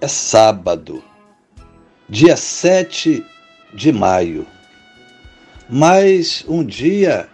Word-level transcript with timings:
é 0.00 0.06
sábado, 0.06 1.02
dia 2.08 2.36
7 2.36 3.24
de 3.74 3.92
maio. 3.92 4.46
Mais 5.68 6.44
um 6.48 6.64
dia 6.64 7.28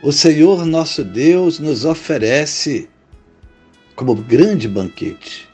o 0.00 0.12
Senhor 0.12 0.64
nosso 0.64 1.02
Deus 1.02 1.58
nos 1.58 1.84
oferece 1.84 2.88
como 3.96 4.14
grande 4.14 4.68
banquete, 4.68 5.48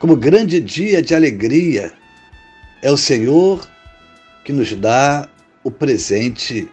como 0.00 0.16
grande 0.16 0.60
dia 0.60 1.00
de 1.00 1.14
alegria. 1.14 1.92
É 2.82 2.90
o 2.90 2.96
Senhor 2.96 3.68
que 4.44 4.52
nos 4.52 4.74
dá 4.74 5.28
o 5.62 5.70
presente 5.70 6.68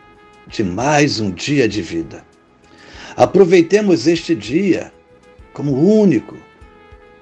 de 0.48 0.64
mais 0.64 1.20
um 1.20 1.30
dia 1.30 1.68
de 1.68 1.84
vida. 1.84 2.26
Aproveitemos 3.16 4.08
este 4.08 4.34
dia 4.34 4.92
como 5.54 5.74
único, 5.74 6.49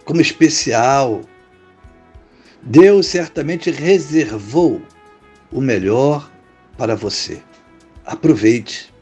como 0.07 0.21
especial. 0.21 1.21
Deus 2.63 3.07
certamente 3.07 3.69
reservou 3.69 4.81
o 5.51 5.59
melhor 5.59 6.31
para 6.77 6.95
você. 6.95 7.43
Aproveite. 8.05 8.93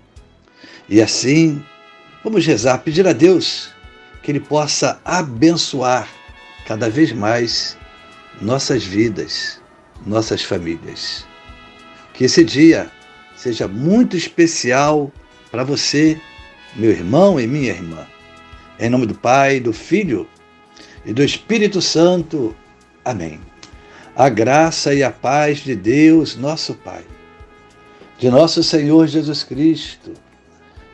E 0.90 1.00
assim, 1.02 1.64
vamos 2.24 2.46
rezar, 2.46 2.80
pedir 2.80 3.08
a 3.08 3.14
Deus 3.14 3.70
que 4.24 4.32
Ele 4.32 4.40
possa 4.40 5.00
abençoar 5.06 6.10
cada 6.66 6.90
vez 6.90 7.12
mais 7.12 7.78
nossas 8.42 8.84
vidas, 8.84 9.62
nossas 10.08 10.42
famílias. 10.42 11.24
Que 12.14 12.24
esse 12.24 12.44
dia 12.44 12.92
seja 13.36 13.68
muito 13.68 14.18
especial 14.18 15.12
para 15.52 15.64
você, 15.64 16.20
meu 16.76 16.90
irmão 16.90 17.40
e 17.40 17.46
minha 17.46 17.72
irmã. 17.72 18.08
Em 18.80 18.90
nome 18.90 19.06
do 19.06 19.14
Pai, 19.14 19.60
do 19.60 19.72
Filho 19.72 20.28
e 21.06 21.14
do 21.14 21.24
Espírito 21.24 21.82
Santo. 21.82 22.56
Amém. 23.04 23.40
A 24.16 24.30
graça 24.30 24.94
e 24.94 25.04
a 25.04 25.12
paz 25.12 25.60
de 25.60 25.76
Deus, 25.76 26.36
nosso 26.36 26.74
Pai, 26.74 27.04
de 28.18 28.30
nosso 28.30 28.64
Senhor 28.64 29.08
Jesus 29.08 29.44
Cristo 29.44 30.14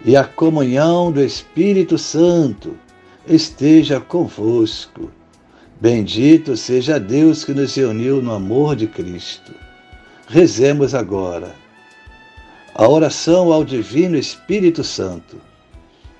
e 0.03 0.15
a 0.15 0.23
comunhão 0.23 1.11
do 1.11 1.23
Espírito 1.23 1.97
Santo 1.97 2.75
esteja 3.27 3.99
convosco. 3.99 5.11
Bendito 5.79 6.57
seja 6.57 6.99
Deus 6.99 7.43
que 7.43 7.53
nos 7.53 7.75
reuniu 7.75 8.21
no 8.21 8.33
amor 8.33 8.75
de 8.75 8.87
Cristo. 8.87 9.53
Rezemos 10.27 10.93
agora 10.93 11.55
a 12.73 12.87
oração 12.87 13.51
ao 13.51 13.63
Divino 13.63 14.17
Espírito 14.17 14.83
Santo. 14.83 15.37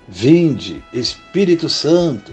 Vinde, 0.08 0.82
Espírito 0.92 1.68
Santo 1.68 2.32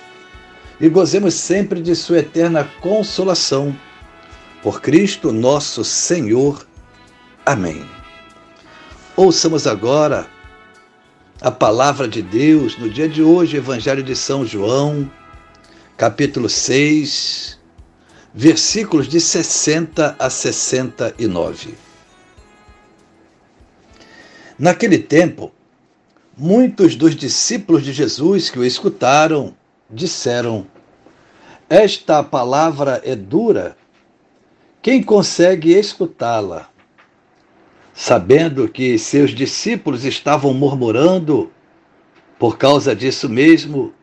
e 0.81 0.89
gozemos 0.89 1.35
sempre 1.35 1.79
de 1.79 1.95
Sua 1.95 2.19
eterna 2.19 2.63
consolação. 2.81 3.77
Por 4.63 4.81
Cristo 4.81 5.31
nosso 5.31 5.83
Senhor. 5.83 6.67
Amém. 7.45 7.85
Ouçamos 9.15 9.67
agora 9.67 10.27
a 11.39 11.51
palavra 11.51 12.07
de 12.07 12.21
Deus 12.23 12.77
no 12.77 12.89
dia 12.89 13.07
de 13.07 13.21
hoje, 13.21 13.57
Evangelho 13.57 14.01
de 14.01 14.15
São 14.15 14.45
João, 14.45 15.09
capítulo 15.95 16.49
6, 16.49 17.59
versículos 18.33 19.07
de 19.07 19.19
60 19.19 20.15
a 20.17 20.29
69. 20.29 21.75
Naquele 24.57 24.97
tempo, 24.97 25.51
muitos 26.35 26.95
dos 26.95 27.15
discípulos 27.15 27.83
de 27.83 27.93
Jesus 27.93 28.49
que 28.49 28.57
o 28.57 28.65
escutaram 28.65 29.55
disseram: 29.91 30.67
Esta 31.71 32.21
palavra 32.21 33.01
é 33.05 33.15
dura. 33.15 33.77
Quem 34.81 35.01
consegue 35.01 35.71
escutá-la? 35.71 36.69
Sabendo 37.93 38.67
que 38.67 38.99
seus 38.99 39.31
discípulos 39.33 40.03
estavam 40.03 40.53
murmurando 40.53 41.49
por 42.37 42.57
causa 42.57 42.93
disso 42.93 43.29
mesmo, 43.29 43.93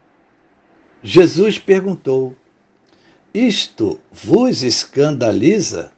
Jesus 1.03 1.59
perguntou: 1.59 2.35
Isto 3.35 4.01
vos 4.11 4.63
escandaliza? 4.63 5.93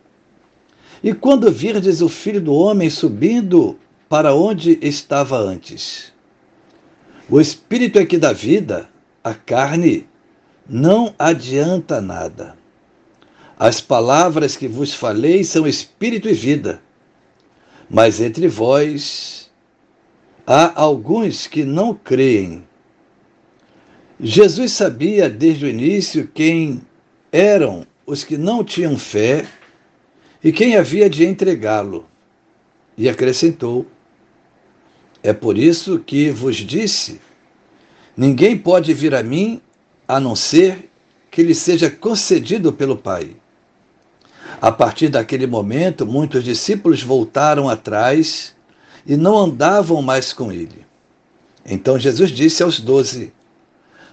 E 1.05 1.15
quando 1.15 1.53
virdes 1.53 2.03
o 2.03 2.09
filho 2.09 2.41
do 2.41 2.53
homem 2.53 2.91
subindo 2.91 3.79
para 4.09 4.35
onde 4.35 4.77
estava 4.83 5.39
antes? 5.39 6.13
O 7.29 7.41
espírito 7.41 7.97
é 7.97 8.05
que 8.05 8.19
dá 8.19 8.33
vida, 8.33 8.89
a 9.23 9.33
carne 9.33 10.09
não 10.71 11.13
adianta 11.19 12.01
nada. 12.01 12.57
As 13.59 13.81
palavras 13.81 14.57
que 14.57 14.69
vos 14.69 14.95
falei 14.95 15.43
são 15.43 15.67
espírito 15.67 16.29
e 16.29 16.33
vida, 16.33 16.81
mas 17.91 18.21
entre 18.21 18.47
vós 18.47 19.51
há 20.47 20.81
alguns 20.81 21.49
que 21.49 21.65
não 21.65 21.93
creem. 21.93 22.65
Jesus 24.21 24.73
sabia 24.73 25.29
desde 25.29 25.65
o 25.65 25.69
início 25.69 26.29
quem 26.33 26.81
eram 27.33 27.85
os 28.07 28.23
que 28.23 28.39
não 28.39 28.63
tinham 28.63 28.97
fé 28.97 29.47
e 30.43 30.53
quem 30.53 30.77
havia 30.77 31.11
de 31.11 31.27
entregá-lo. 31.27 32.07
E 32.97 33.09
acrescentou: 33.09 33.87
É 35.23 35.33
por 35.33 35.59
isso 35.59 35.99
que 35.99 36.31
vos 36.31 36.57
disse 36.57 37.21
Ninguém 38.17 38.59
pode 38.59 38.93
vir 38.93 39.15
a 39.15 39.23
mim 39.23 39.63
a 40.10 40.21
não 40.21 40.34
ser 40.34 40.91
que 41.31 41.43
lhe 41.43 41.54
seja 41.54 41.91
concedido 41.91 42.72
pelo 42.72 42.97
Pai. 42.97 43.37
A 44.60 44.72
partir 44.72 45.09
daquele 45.09 45.47
momento, 45.47 46.04
muitos 46.04 46.43
discípulos 46.43 47.03
voltaram 47.03 47.69
atrás 47.69 48.54
e 49.06 49.16
não 49.16 49.38
andavam 49.38 50.03
mais 50.03 50.32
com 50.32 50.50
ele. 50.50 50.84
Então 51.65 51.98
Jesus 51.98 52.31
disse 52.31 52.62
aos 52.62 52.81
doze: 52.81 53.32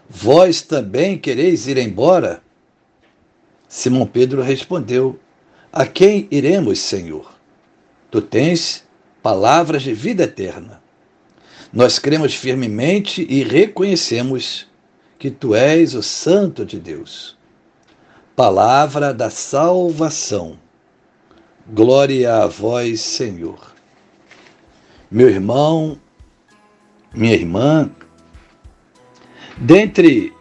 Vós 0.08 0.62
também 0.62 1.18
quereis 1.18 1.68
ir 1.68 1.78
embora? 1.78 2.42
Simão 3.68 4.06
Pedro 4.06 4.42
respondeu: 4.42 5.20
A 5.72 5.86
quem 5.86 6.28
iremos, 6.30 6.80
Senhor? 6.80 7.34
Tu 8.12 8.22
tens 8.22 8.84
palavras 9.24 9.82
de 9.82 9.94
vida 9.94 10.24
eterna. 10.24 10.82
Nós 11.74 12.00
cremos 12.00 12.34
firmemente 12.36 13.26
e 13.30 13.44
reconhecemos 13.44 14.67
que 15.20 15.32
tu 15.32 15.56
és 15.56 15.94
o 15.96 16.04
Santo 16.04 16.66
de 16.66 16.80
Deus. 16.80 17.36
Palavra 18.36 19.14
da 19.14 19.30
salvação. 19.30 20.60
Glória 21.68 22.44
a 22.44 22.48
vós, 22.48 23.02
Senhor. 23.02 23.76
Meu 25.10 25.30
irmão, 25.30 26.00
minha 27.14 27.34
irmã, 27.34 27.90
dentre 29.58 30.34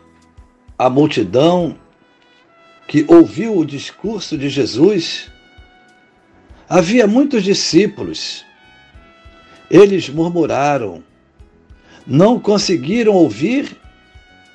a 0.79 0.91
multidão 0.91 1.79
que 2.87 3.05
ouviu 3.09 3.57
o 3.57 3.65
discurso 3.65 4.37
de 4.37 4.49
Jesus, 4.49 5.31
havia 6.69 7.07
muitos 7.07 7.43
discípulos. 7.43 8.45
Eles 9.71 10.09
murmuraram, 10.09 11.03
não 12.07 12.39
conseguiram 12.39 13.15
ouvir 13.15 13.77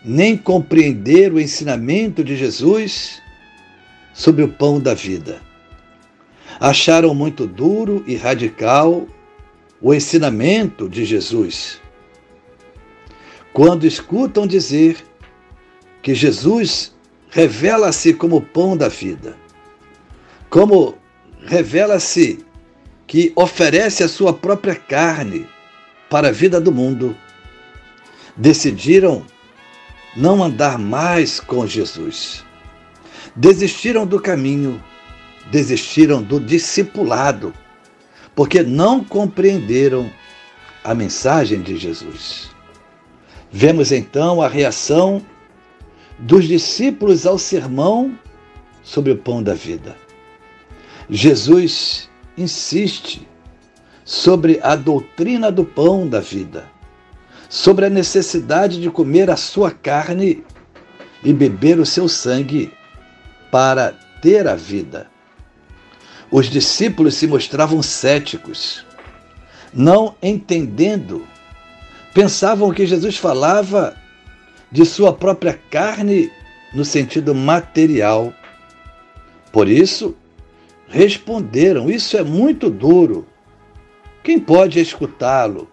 nem 0.04 0.36
compreender 0.36 1.32
o 1.32 1.40
ensinamento 1.40 2.24
de 2.24 2.36
Jesus 2.36 3.22
sobre 4.14 4.44
o 4.44 4.50
pão 4.50 4.80
da 4.80 4.94
vida. 4.94 5.42
Acharam 6.60 7.14
muito 7.14 7.48
duro 7.48 8.04
e 8.08 8.16
radical 8.16 9.08
o 9.82 9.94
ensinamento 9.94 10.90
de 10.90 11.06
Jesus. 11.06 11.80
Quando 13.54 13.86
escutam 13.86 14.48
dizer 14.48 14.98
que 16.02 16.16
Jesus 16.16 16.94
revela-se 17.30 18.14
como 18.14 18.38
o 18.38 18.42
pão 18.42 18.76
da 18.76 18.88
vida, 18.88 19.36
como 20.50 20.96
revela-se 21.44 22.46
que 23.08 23.32
oferece 23.36 24.04
a 24.04 24.08
sua 24.08 24.34
própria 24.34 24.76
carne 24.76 25.48
para 26.10 26.30
a 26.30 26.32
vida 26.32 26.62
do 26.62 26.72
mundo, 26.72 27.16
decidiram 28.38 29.26
não 30.16 30.44
andar 30.44 30.78
mais 30.78 31.40
com 31.40 31.66
Jesus. 31.66 32.44
Desistiram 33.36 34.06
do 34.06 34.20
caminho, 34.20 34.82
desistiram 35.50 36.22
do 36.22 36.40
discipulado, 36.40 37.54
porque 38.36 38.64
não 38.64 39.04
compreenderam 39.04 40.12
a 40.84 40.94
mensagem 40.94 41.62
de 41.62 41.78
Jesus. 41.78 42.50
Vemos 43.52 43.92
então 43.92 44.42
a 44.42 44.48
reação 44.48 45.22
dos 46.18 46.48
discípulos 46.48 47.26
ao 47.26 47.38
sermão 47.38 48.18
sobre 48.84 49.12
o 49.12 49.18
pão 49.18 49.42
da 49.42 49.54
vida. 49.54 49.96
Jesus 51.10 52.10
insiste 52.38 53.28
sobre 54.04 54.60
a 54.64 54.76
doutrina 54.76 55.52
do 55.52 55.66
pão 55.66 56.08
da 56.08 56.20
vida, 56.20 56.70
sobre 57.52 57.86
a 57.86 57.90
necessidade 57.90 58.80
de 58.80 58.90
comer 58.90 59.30
a 59.30 59.36
sua 59.36 59.72
carne 59.72 60.42
e 61.22 61.34
beber 61.34 61.80
o 61.80 61.86
seu 61.86 62.08
sangue 62.08 62.72
para 63.52 63.94
ter 64.22 64.48
a 64.48 64.56
vida. 64.56 65.12
Os 66.32 66.50
discípulos 66.50 67.16
se 67.16 67.28
mostravam 67.28 67.84
céticos, 67.84 68.86
não 69.74 70.16
entendendo. 70.24 71.28
Pensavam 72.14 72.72
que 72.72 72.86
Jesus 72.86 73.18
falava 73.18 73.98
de 74.72 74.86
sua 74.86 75.12
própria 75.12 75.60
carne 75.70 76.32
no 76.74 76.86
sentido 76.86 77.36
material. 77.36 78.34
Por 79.52 79.68
isso, 79.68 80.16
responderam: 80.88 81.90
Isso 81.90 82.16
é 82.16 82.24
muito 82.24 82.70
duro. 82.70 83.28
Quem 84.24 84.40
pode 84.40 84.80
escutá-lo? 84.80 85.70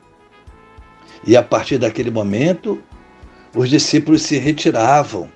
E 1.27 1.37
a 1.37 1.43
partir 1.43 1.79
daquele 1.79 2.11
momento, 2.11 2.83
os 3.55 3.69
discípulos 3.69 4.23
se 4.23 4.39
retiravam, 4.39 5.31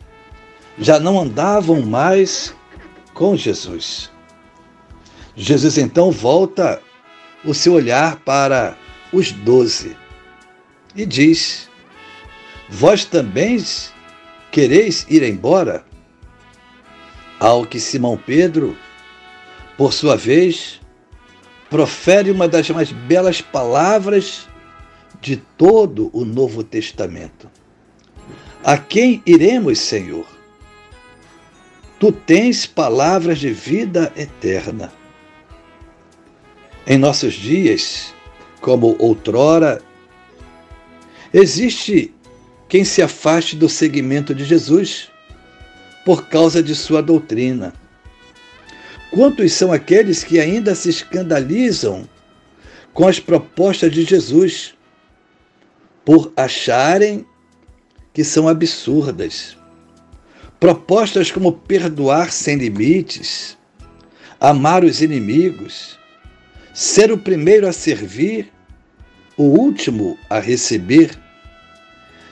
já 0.78 0.98
não 0.98 1.20
andavam 1.20 1.82
mais 1.82 2.54
com 3.14 3.36
Jesus. 3.36 4.10
Jesus 5.34 5.78
então 5.78 6.10
volta 6.10 6.80
o 7.44 7.54
seu 7.54 7.74
olhar 7.74 8.16
para 8.16 8.76
os 9.12 9.32
doze 9.32 9.96
e 10.94 11.04
diz: 11.04 11.68
Vós 12.68 13.04
também 13.04 13.62
quereis 14.50 15.06
ir 15.08 15.22
embora? 15.22 15.84
Ao 17.40 17.66
que 17.66 17.80
Simão 17.80 18.16
Pedro, 18.16 18.76
por 19.76 19.92
sua 19.92 20.16
vez, 20.16 20.80
profere 21.68 22.30
uma 22.30 22.46
das 22.46 22.70
mais 22.70 22.92
belas 22.92 23.40
palavras 23.40 24.46
de 25.22 25.36
todo 25.36 26.10
o 26.12 26.24
Novo 26.24 26.64
Testamento. 26.64 27.48
A 28.64 28.76
quem 28.76 29.22
iremos, 29.24 29.78
Senhor? 29.78 30.26
Tu 32.00 32.10
tens 32.10 32.66
palavras 32.66 33.38
de 33.38 33.52
vida 33.52 34.12
eterna. 34.16 34.92
Em 36.84 36.98
nossos 36.98 37.34
dias, 37.34 38.12
como 38.60 38.96
outrora, 38.98 39.80
existe 41.32 42.12
quem 42.68 42.84
se 42.84 43.00
afaste 43.00 43.54
do 43.54 43.68
seguimento 43.68 44.34
de 44.34 44.44
Jesus 44.44 45.08
por 46.04 46.26
causa 46.26 46.60
de 46.60 46.74
sua 46.74 47.00
doutrina. 47.00 47.72
Quantos 49.12 49.52
são 49.52 49.72
aqueles 49.72 50.24
que 50.24 50.40
ainda 50.40 50.74
se 50.74 50.88
escandalizam 50.88 52.08
com 52.92 53.06
as 53.06 53.20
propostas 53.20 53.92
de 53.92 54.02
Jesus 54.02 54.74
por 56.04 56.32
acharem 56.36 57.26
que 58.12 58.24
são 58.24 58.48
absurdas? 58.48 59.56
Propostas 60.58 61.30
como 61.30 61.52
perdoar 61.52 62.30
sem 62.30 62.56
limites, 62.56 63.56
amar 64.40 64.84
os 64.84 65.00
inimigos, 65.00 65.98
ser 66.72 67.10
o 67.12 67.18
primeiro 67.18 67.66
a 67.66 67.72
servir, 67.72 68.52
o 69.36 69.44
último 69.44 70.18
a 70.28 70.38
receber, 70.38 71.10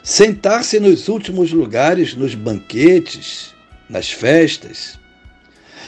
sentar-se 0.02 0.78
nos 0.78 1.08
últimos 1.08 1.52
lugares 1.52 2.14
nos 2.14 2.34
banquetes, 2.34 3.54
nas 3.88 4.10
festas, 4.10 4.98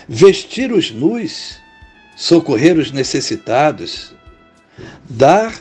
vestir 0.09 0.73
os 0.73 0.91
nus, 0.91 1.57
socorrer 2.17 2.77
os 2.77 2.91
necessitados, 2.91 4.15
dar 5.09 5.55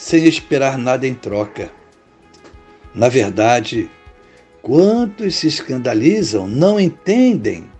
sem 0.00 0.24
esperar 0.24 0.78
nada 0.78 1.06
em 1.06 1.12
troca. 1.12 1.70
Na 2.94 3.10
verdade, 3.10 3.90
quantos 4.62 5.34
se 5.36 5.46
escandalizam 5.46 6.48
não 6.48 6.80
entendem 6.80 7.70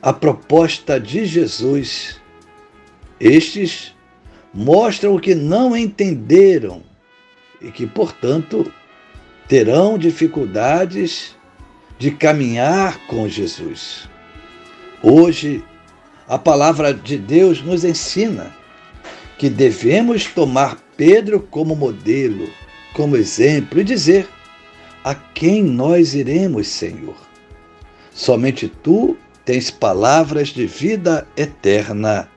a 0.00 0.12
proposta 0.12 0.98
de 1.00 1.26
Jesus 1.26 2.20
estes 3.18 3.96
mostram 4.54 5.18
que 5.18 5.34
não 5.34 5.76
entenderam 5.76 6.84
e 7.60 7.72
que, 7.72 7.84
portanto, 7.84 8.72
terão 9.48 9.98
dificuldades 9.98 11.36
de 11.98 12.12
caminhar 12.12 12.96
com 13.08 13.28
Jesus. 13.28 14.08
Hoje, 15.02 15.64
a 16.28 16.38
palavra 16.38 16.94
de 16.94 17.18
Deus 17.18 17.60
nos 17.60 17.82
ensina 17.84 18.59
que 19.40 19.48
devemos 19.48 20.26
tomar 20.26 20.76
Pedro 20.98 21.40
como 21.40 21.74
modelo, 21.74 22.46
como 22.92 23.16
exemplo 23.16 23.80
e 23.80 23.84
dizer: 23.84 24.28
A 25.02 25.14
quem 25.14 25.62
nós 25.62 26.12
iremos, 26.14 26.68
Senhor? 26.68 27.16
Somente 28.12 28.68
tu 28.68 29.16
tens 29.42 29.70
palavras 29.70 30.48
de 30.48 30.66
vida 30.66 31.26
eterna 31.38 32.28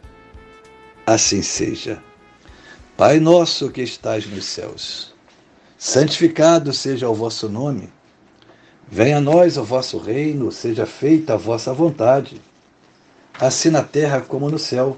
assim 1.05 1.41
seja. 1.41 2.01
Pai 2.95 3.19
nosso 3.19 3.69
que 3.69 3.81
estais 3.81 4.25
nos 4.25 4.45
céus, 4.45 5.13
santificado 5.77 6.71
seja 6.71 7.09
o 7.09 7.13
vosso 7.13 7.49
nome. 7.49 7.89
Venha 8.89 9.17
a 9.17 9.21
nós 9.21 9.57
o 9.57 9.63
vosso 9.65 9.97
reino, 9.97 10.53
seja 10.53 10.85
feita 10.85 11.33
a 11.33 11.37
vossa 11.37 11.73
vontade, 11.73 12.41
assim 13.37 13.69
na 13.69 13.83
terra 13.83 14.21
como 14.21 14.49
no 14.49 14.57
céu. 14.57 14.97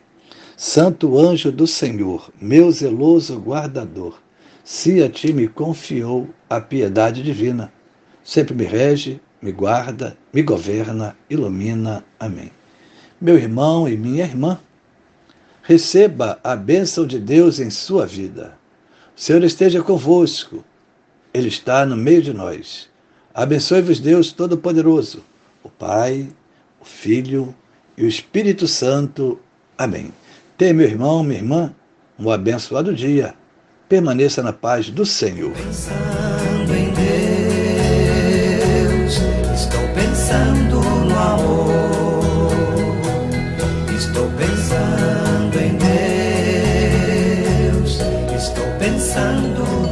Santo 0.63 1.17
anjo 1.17 1.51
do 1.51 1.65
Senhor, 1.65 2.31
meu 2.39 2.71
zeloso 2.71 3.35
guardador, 3.39 4.21
se 4.63 5.01
a 5.01 5.09
ti 5.09 5.33
me 5.33 5.47
confiou 5.47 6.29
a 6.47 6.61
piedade 6.61 7.23
divina, 7.23 7.73
sempre 8.23 8.53
me 8.53 8.65
rege, 8.65 9.19
me 9.41 9.51
guarda, 9.51 10.15
me 10.31 10.43
governa, 10.43 11.17
ilumina. 11.27 12.05
Amém. 12.19 12.51
Meu 13.19 13.39
irmão 13.39 13.89
e 13.89 13.97
minha 13.97 14.23
irmã, 14.23 14.59
Receba 15.63 16.39
a 16.43 16.55
bênção 16.55 17.07
de 17.07 17.17
Deus 17.17 17.59
em 17.59 17.71
sua 17.71 18.05
vida. 18.05 18.55
O 19.17 19.19
Senhor 19.19 19.43
esteja 19.43 19.81
convosco. 19.81 20.63
Ele 21.33 21.47
está 21.47 21.87
no 21.87 21.97
meio 21.97 22.21
de 22.21 22.33
nós. 22.33 22.87
Abençoe-vos, 23.33 23.99
Deus 23.99 24.31
Todo-Poderoso, 24.31 25.23
o 25.63 25.69
Pai, 25.69 26.31
o 26.79 26.85
Filho 26.85 27.55
e 27.97 28.03
o 28.03 28.07
Espírito 28.07 28.67
Santo. 28.67 29.39
Amém. 29.75 30.11
Tenha, 30.61 30.75
meu 30.75 30.85
irmão, 30.87 31.23
minha 31.23 31.39
irmã, 31.39 31.73
um 32.19 32.29
abençoado 32.29 32.93
dia. 32.93 33.33
Permaneça 33.89 34.43
na 34.43 34.53
paz 34.53 34.91
do 34.91 35.03
Senhor. 35.07 35.53
Pensando 35.53 36.75
em 36.75 36.93
Deus, 38.93 39.15
estou 39.55 39.81
pensando 39.95 40.79
no 40.79 41.17
amor. 41.17 42.51
Estou 43.97 44.29
pensando 44.37 45.59
em 45.59 45.77
Deus, 47.71 47.99
estou 48.37 48.67
pensando 48.77 49.65
no 49.65 49.90